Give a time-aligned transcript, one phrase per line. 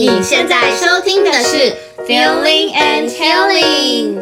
[0.00, 1.74] 你现在收听的是
[2.06, 4.14] Feeling and Healing。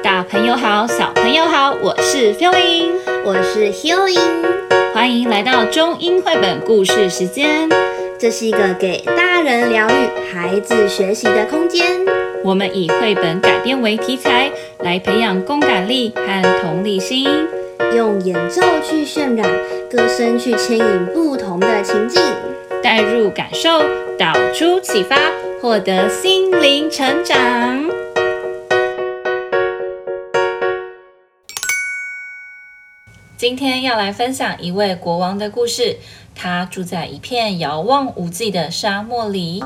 [0.00, 2.92] 大朋友好，小朋友好，我是 Feeling，
[3.24, 4.16] 我是 Healing，
[4.94, 7.68] 欢迎来到中英绘本故事时间。
[8.16, 11.84] 这是一个给大人疗愈、孩子学习的空间。
[12.44, 14.52] 我们以绘本改编为题材，
[14.84, 17.26] 来培养共感力和同理心，
[17.96, 19.50] 用演奏去渲染，
[19.90, 22.22] 歌声去牵引不同的情境，
[22.80, 23.82] 带入感受，
[24.16, 25.16] 导出启发，
[25.60, 27.84] 获得心灵成长。
[33.36, 35.96] 今天要来分享一位国王的故事。
[36.32, 39.64] 他住在一片遥望无际的沙漠里。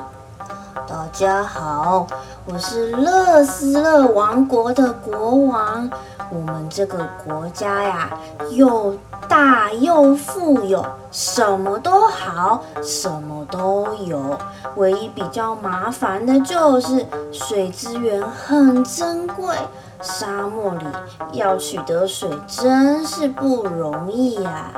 [0.87, 2.07] 大家好，
[2.45, 5.91] 我是乐斯乐王国的国王。
[6.31, 8.11] 我们这个国家呀，
[8.53, 8.97] 又
[9.27, 14.39] 大又富有，什么都好，什么都有。
[14.77, 19.57] 唯一比较麻烦的就是水资源很珍贵，
[20.01, 20.85] 沙漠里
[21.33, 24.71] 要取得水真是不容易呀。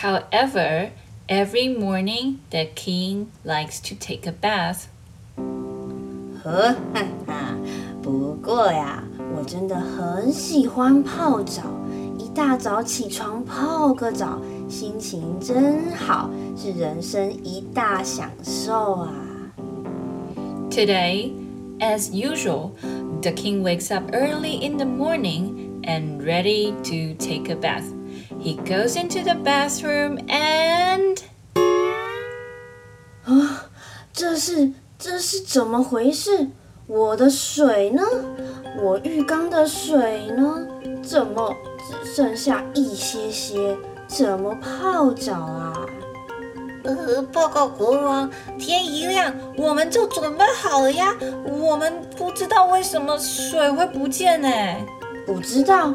[0.00, 0.90] However,
[1.27, 4.87] every morning the king likes to take a bath.
[6.43, 7.55] 呵哈哈，
[8.01, 9.03] 不过呀。
[9.33, 11.63] 我真的很喜欢泡澡，
[12.19, 19.13] 一大早起床泡个澡，心情真好，是人生一大享受啊。
[20.69, 21.31] Today,
[21.79, 22.71] as usual,
[23.21, 27.85] the king wakes up early in the morning and ready to take a bath.
[28.46, 31.18] He goes into the bathroom and
[33.24, 33.66] 啊，
[34.12, 36.46] 这是这是怎么回事？
[36.86, 38.04] 我的水呢？
[38.80, 40.64] 我浴缸的水呢？
[41.02, 41.52] 怎么
[41.90, 43.76] 只剩下一些些？
[44.06, 45.74] 怎么泡澡啊？
[46.84, 48.30] 呃，报告国王，
[48.60, 51.12] 天一亮我们就准备好了呀。
[51.44, 54.48] 我们不知道为什么水会不见呢？
[55.26, 55.92] 不知道？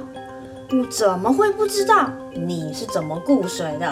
[0.71, 2.11] 我怎么会不知道？
[2.34, 3.86] 你是怎么顾水的？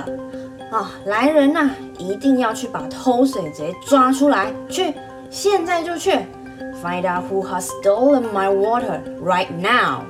[0.70, 4.52] 啊，来人呐，一定要去把偷水贼抓出来！
[4.68, 4.94] 去，
[5.30, 6.10] 现在就去！
[6.82, 10.04] Find out who has stolen my water right now.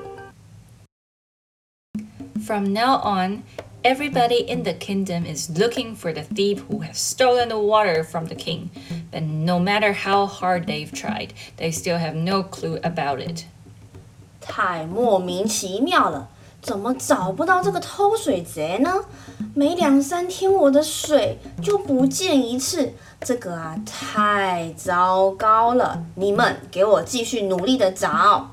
[2.46, 3.42] From now on,
[3.82, 8.26] everybody in the kingdom is looking for the thief who has stolen the water from
[8.26, 8.70] the king.
[9.10, 13.44] But no matter how hard they've tried, they still have no clue about it.
[14.40, 16.28] 太莫名其妙了，
[16.62, 18.90] 怎么找不到这个偷水贼呢？
[19.54, 22.92] 每两三天我的水就不见一次。
[23.20, 26.04] 这个啊，太糟糕了！
[26.14, 28.50] 你们给我继续努力的找。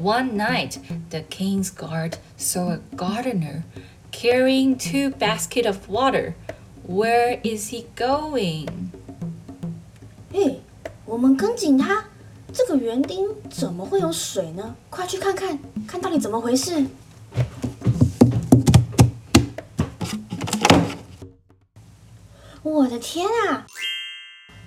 [0.00, 0.78] One night,
[1.10, 3.62] the king's guard saw a gardener
[4.10, 6.34] carrying two baskets of water.
[6.88, 8.68] Where is he going?
[10.32, 10.60] 嘿，
[11.04, 12.04] 我们跟紧他。
[12.57, 14.75] 这个园丁怎么会有水呢？
[14.89, 16.83] 快去看看，看到底怎么回事。
[22.63, 23.67] 我的天啊！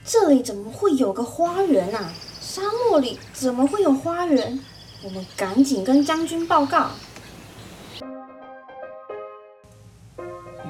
[0.05, 2.12] 这里怎么会有个花园啊？
[2.41, 4.61] 沙漠里怎么会有花园？
[5.03, 6.91] 我们赶紧跟将军报告。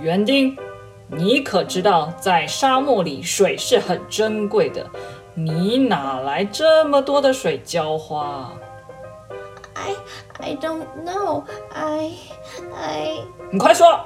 [0.01, 0.57] 园丁，
[1.09, 4.89] 你可知道在沙漠里水是很珍贵的？
[5.34, 8.52] 你哪来这么多的水浇花？
[9.74, 9.96] I
[10.40, 11.44] I don't know.
[11.74, 12.12] I
[12.74, 13.18] I
[13.52, 14.06] 你快说。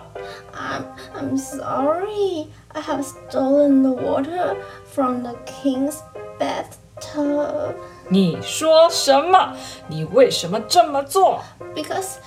[0.54, 0.84] I'm
[1.16, 2.48] I'm sorry.
[2.74, 4.56] I have stolen the water
[4.86, 5.98] from the king's
[6.40, 7.74] bathtub.
[8.10, 9.54] 你说什么？
[9.88, 11.42] 你为什么这么做？
[11.76, 12.18] Because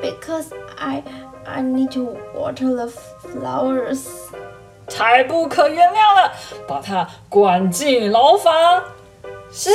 [0.00, 0.46] because
[0.78, 1.02] I
[1.44, 4.06] I need to water the flowers.
[4.87, 6.33] 太不可原谅了！
[6.67, 8.83] 把他关进牢房。
[9.51, 9.69] 是。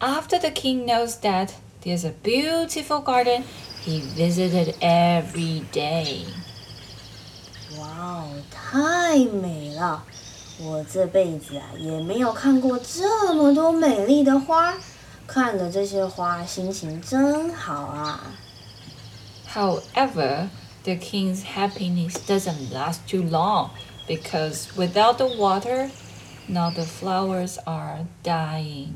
[0.00, 1.50] After the king knows that
[1.82, 3.42] there's a beautiful garden
[3.84, 6.24] he visited every day.
[7.78, 10.04] 哇哦，太美了！
[10.60, 14.74] 我这辈子啊也没有看过这么多美丽的花，
[15.26, 18.20] 看着这些花，心情真好啊。
[19.54, 20.50] However,
[20.84, 23.70] the king's happiness doesn't last too long
[24.06, 25.90] because without the water,
[26.46, 28.92] now the flowers are dying.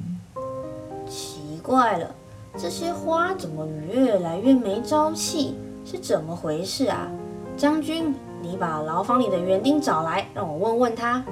[1.09, 2.15] 奇怪了。
[2.59, 5.57] 这些花怎么越来越没朝气？
[5.87, 7.09] 是怎么回事啊？
[7.57, 11.25] 将军，你把牢房里的园丁找来，让我问问他。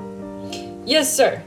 [0.87, 1.41] Yes, sir。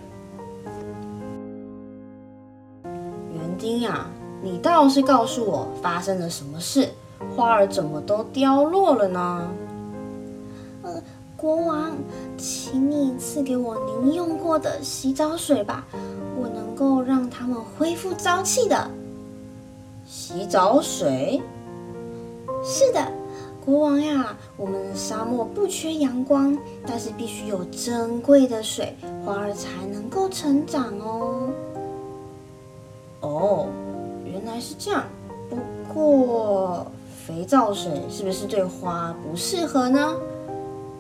[2.83, 4.07] 园丁呀，
[4.43, 6.89] 你倒是告诉我发生了什么事？
[7.35, 9.47] 花儿怎么都凋落了呢？
[10.83, 11.01] 呃，
[11.37, 11.91] 国王，
[12.37, 15.85] 请你赐给我您用过的洗澡水吧，
[16.37, 18.89] 我能够让他们恢复朝气的。
[20.05, 21.41] 洗澡水？
[22.63, 23.11] 是的，
[23.65, 31.49] 国王呀，我们沙漠不缺阳光，但是必须有珍贵的水，花儿才能够成长哦。
[33.21, 33.67] 哦，
[34.25, 35.03] 原来是这样。
[35.49, 35.57] 不
[35.93, 36.85] 过，
[37.25, 40.13] 肥皂水是不是对花不适合呢？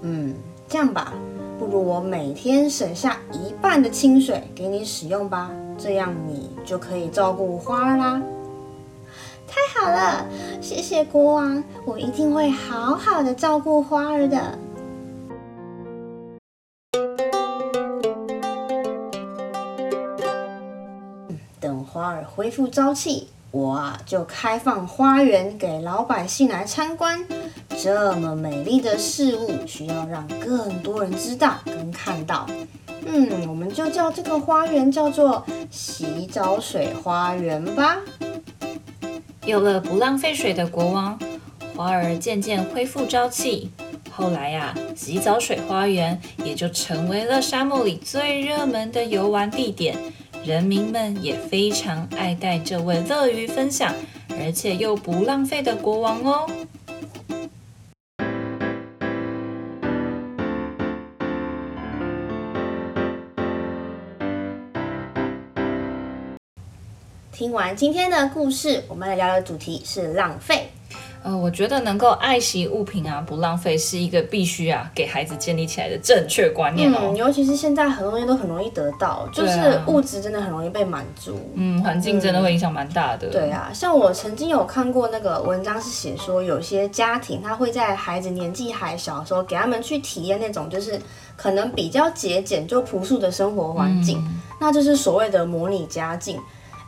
[0.03, 0.33] 嗯，
[0.69, 1.13] 这样吧，
[1.59, 8.21] 不如我每天省下一半的清水给你使用吧，这样你就可以照顾花啦。
[9.45, 10.25] 太好了，
[10.61, 14.57] 谢谢国王，我一定会好好的照顾花儿的。
[21.59, 27.23] 等花儿恢复朝气，我啊就开放花园给老百姓来参观。
[27.79, 32.47] 这么美丽的事物，需要让更多人知道跟看到。
[33.05, 37.99] 嗯，我们就叫这个花园叫做洗澡水花园吧。
[39.45, 41.19] 有了不浪费水的国王，
[41.75, 43.69] 花儿渐渐恢复朝气。
[44.09, 49.95] 后来呀、洗澡水花园也就成为了沙漠里最热门的游玩地点。
[50.45, 53.95] 人民们也非常爱戴这位乐于分享
[54.41, 56.45] 而且又不浪费的国王哦。
[67.31, 70.72] 听完今天的故事，我们来聊的主题是浪费。
[71.23, 76.97] 呃，我觉得能够爱惜物品啊，不浪费是一个必须啊，给孩子建立起来的正确观念哦。
[77.03, 81.39] 嗯，尤其是现在很多东西都很容易得到，就是物质真的很容易被满足。
[81.55, 83.29] 嗯，环境真的会影响蛮大的。
[83.29, 90.99] 对啊，像我曾经有看过那个文章，是写说有些家庭他会在孩子年纪还小的时候，给他们去体验那种就是
[91.37, 96.37] 可能比较节俭就朴素的生活环境，嗯，那就是所谓的模拟家境。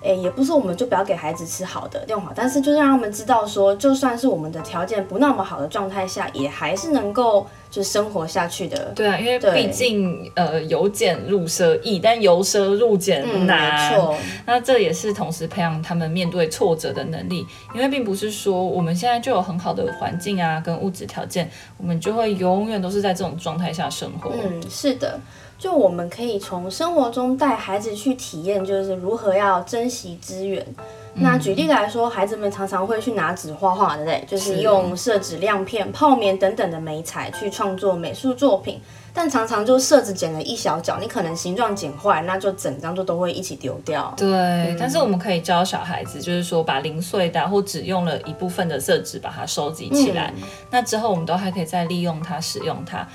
[0.06, 8.94] 哎，也不是我们就不要给孩子吃好的用好，但是就是让他们知道说，就算是我们的条件不那么好的状态下，也还是能够就是生活下去的。
[8.96, 13.92] 对啊，因为毕竟呃由俭入奢易，但由奢入俭难。
[13.92, 14.18] 嗯，没错。
[14.46, 24.32] 那这也是同时培养他们面对挫折的能力，因为并不是说我们现在就有很好的环境啊跟物质条件，我们就会永远都是在这种状态下生活。
[24.42, 25.20] 嗯，是的。
[25.60, 30.66] 就我们可以从生活中带孩子去体验，就是如何要珍惜资源。
[31.18, 34.24] 那举例来说，孩子们常常会去拿纸画画，对不对？
[34.28, 38.82] 就是用色纸、亮片、泡棉等等的媒材去创作美术作品。
[39.18, 44.14] 但常常就色纸剪了一小角，你可能形状剪坏，那就整张就都会一起丢掉。
[44.18, 53.08] 对、嗯，但是我们可以教小孩子，就是说把零碎的或只用了一部分的色纸把它收集起来，嗯，那之后我们都还可以再利用它、使用它。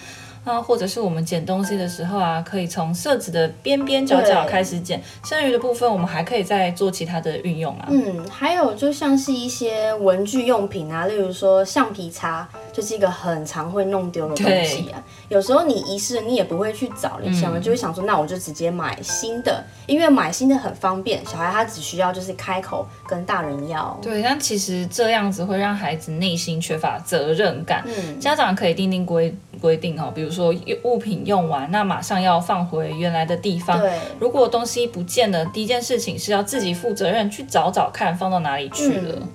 [0.45, 7.89] 啊，或者是我们剪东西的时候啊，可以从色纸的边边角角开始剪，剩余的部分我们还可以再做其他的运用啊。
[7.91, 15.03] 嗯，还有就像是一些文具用品啊，例如说橡皮擦，就是一个很常会弄丢的东西啊。
[15.29, 23.99] 有时候你遗失了，你也不会去找，你想了就会想说，那我就直接买新的，因为买新的很方便，小孩他只需要就是开口跟大人要。
[24.03, 27.85] 对，但其实这样子会让孩子内心缺乏责任感。
[27.87, 30.31] 嗯，家长可以定定规规定哦，比如。
[30.31, 33.81] 说物品用完，那马上要放回原来的地方。
[33.81, 39.13] 对，如果东西不见了，第一件事情是要自己负责任去找找看放到哪里去了。
[39.17, 39.29] 嗯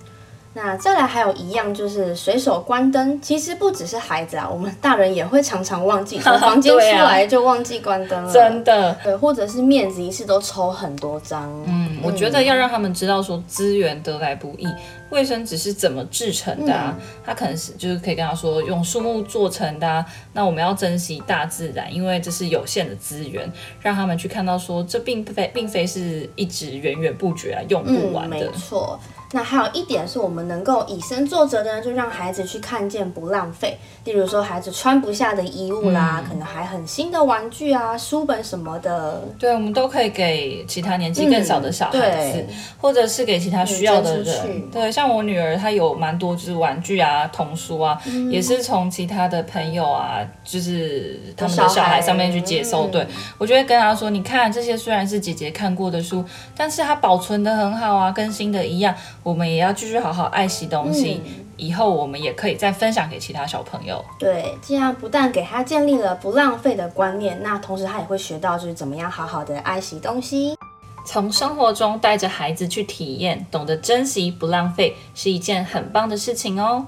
[0.57, 8.97] 那再来还有一样就是随手关灯，其实不只是孩子啊，我们大人也会常常忘记从房间 出来就忘记关灯了，真的。
[9.03, 11.51] 对，或者是面子一次都抽很多张。
[11.67, 14.65] 嗯，我觉得要让他们知道说资源得来不易，
[15.09, 16.95] 卫生纸是怎么制成的啊？
[17.25, 20.05] 他可能是就是可以跟他说用树木做成的啊。
[20.31, 28.37] 那我们要珍惜大自然，因为这是有限的资源，让他们去看到说这并非并非是一直源源不绝啊，用不完的。
[28.37, 28.97] 没错。
[29.35, 33.77] 那还有一点是我们能够以身作则的呢，就让孩子去看见不浪费。
[34.05, 44.71] 例如说，孩子穿不下的衣物啦，嗯、可能还很新的玩具啊、书本什么的，对，我们都可以给其他年纪更小的小孩子，嗯、或者是给其他需要的人。
[44.71, 52.87] 对，像我女儿，她有蛮多就是玩具啊、童书啊，嗯、也是从其他的朋友啊，就是他们的小孩上面去接收。
[52.87, 53.05] 对，
[53.37, 56.23] 我就会跟她说：“你看，这些虽然是姐姐看过的书，
[56.55, 58.95] 但是它保存得很好啊，跟新的一样。
[59.25, 61.21] 我们也要继续好好爱惜东西。
[61.25, 64.03] 嗯”以后我们也可以再分享给其他小朋友。
[64.19, 70.57] 对，这样不但给他建立了不浪费的观念，那同时他也会学到就是怎么样好好的爱惜东西。
[71.05, 76.87] 从生活中带着孩子去体验，懂得珍惜不浪费，是一件很棒的事情哦。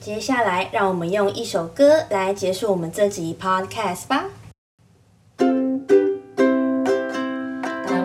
[0.00, 4.24] 接下来，让我们用一首歌来结束我们这集 Podcast 吧。
[5.38, 5.48] 当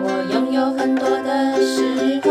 [0.02, 2.29] 我拥有很多的时候，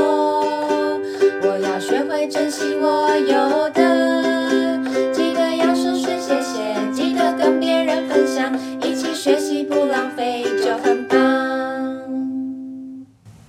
[2.19, 4.77] 会珍惜我有的。
[5.13, 11.17] 记得要说声谢谢，记得跟别人分享，一起学习不浪费就很棒。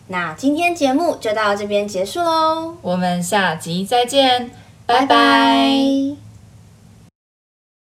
[0.06, 4.52] 那今天节目就到这边结束喽，我们下集再见，
[4.86, 5.06] 拜拜。
[5.06, 6.19] 拜拜。